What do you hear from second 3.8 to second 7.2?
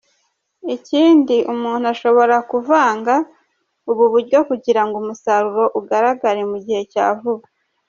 ubu buryo kugirango umusaruro ugaragare mu gihe cya